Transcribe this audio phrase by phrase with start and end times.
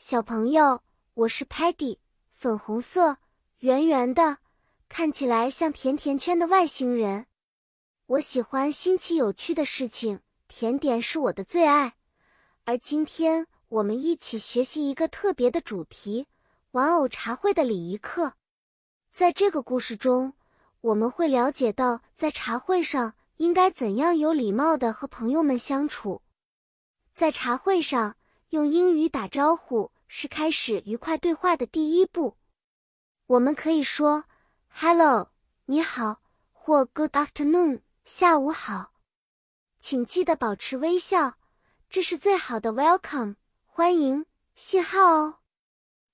[0.00, 0.84] 小朋友，
[1.14, 1.98] 我是 Patty，
[2.30, 3.16] 粉红色，
[3.58, 4.38] 圆圆的，
[4.88, 7.26] 看起来像甜甜圈的外星人。
[8.06, 11.96] 我喜欢新奇有趣的事情，甜点是我的最爱。
[12.62, 16.28] 而今天我们一起学习一个特别的主题——
[16.70, 18.34] 玩偶茶会的礼仪课。
[19.10, 20.34] 在这个故事中，
[20.80, 26.22] 我们会了解到在茶会上应该怎样有礼貌的和朋友们相处。
[27.12, 28.14] 在茶会上，
[28.50, 32.36] 用英语打招呼是开始愉快对话的第一步。
[33.26, 34.24] 我们可以说
[34.68, 35.30] “Hello，
[35.66, 36.22] 你好”
[36.52, 38.92] 或 “Good afternoon，下午好”。
[39.78, 41.34] 请记得保持微笑，
[41.90, 45.40] 这是最好的 welcome 欢迎信号哦。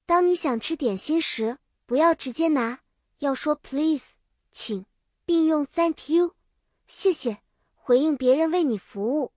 [0.05, 2.81] 当你想吃点心时，不要直接拿，
[3.21, 4.15] 要说 “Please，
[4.51, 4.85] 请”，
[5.25, 6.35] 并用 “Thank you，
[6.89, 7.43] 谢谢”
[7.77, 9.34] 回应别人为你服务。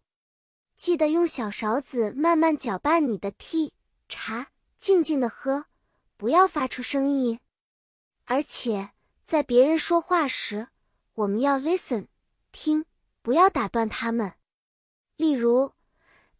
[0.77, 3.71] 记得用小勺子慢慢搅拌你的 tea
[4.07, 5.65] 茶，静静的喝，
[6.15, 7.39] 不要发出声音。
[8.25, 8.91] 而且
[9.25, 10.67] 在别人说话时，
[11.15, 12.05] 我们要 listen
[12.51, 12.85] 听，
[13.23, 14.33] 不要打断他们。
[15.15, 15.73] 例如，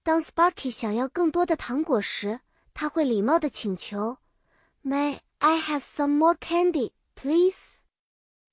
[0.03, 2.41] 当 Sparky 想要更多的糖果时，
[2.75, 4.19] 他会礼貌的请求
[4.85, 7.77] ：“May I have some more candy, please？”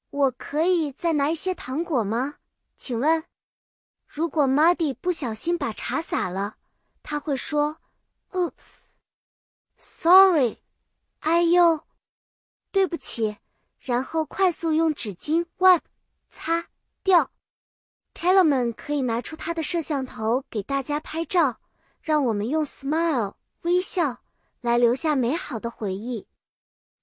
[0.09, 2.37] 我可以再拿一些糖果吗？
[2.79, 3.25] 请问。
[4.15, 6.55] 如果 Muddy 不小心把茶洒了，
[7.03, 7.79] 他会说
[8.31, 8.79] ：“Oops，Sorry，
[11.19, 11.81] 哎呦，
[12.71, 13.39] 对不起。”
[13.83, 15.81] 然后快速用纸巾 wipe
[16.31, 16.69] 擦
[17.03, 17.33] 掉。
[18.15, 21.61] Tellerman 可以拿出他的摄像头给大家拍照，
[22.01, 24.19] 让我们用 smile 微笑
[24.61, 26.29] 来留下美好的回忆。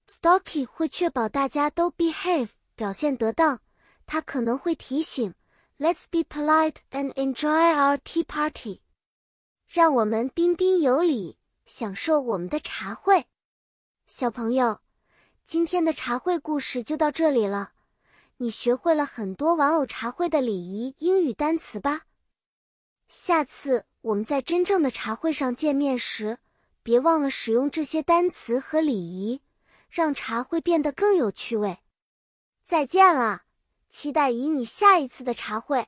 [0.08, 3.60] Stocky 会确保大家都 behave 表现得当，
[4.06, 5.34] 他可能会提醒。
[5.82, 8.82] Let's be polite and enjoy our tea party。
[9.68, 13.26] 让我们彬彬有礼，享受我们的茶会。
[14.06, 14.82] 小朋友，
[15.44, 17.72] 今天的茶会故事就到这里了。
[18.38, 22.02] 你学会了很多玩偶茶会的礼仪英语单词吧？
[23.08, 26.38] 下次我们在真正的茶会上见面时，
[26.84, 29.42] 别忘了使用这些单词和礼仪，
[29.90, 31.80] 让茶会变得更有趣味。
[32.64, 33.46] 再见了。
[33.92, 35.86] 期待与你下一次的茶会。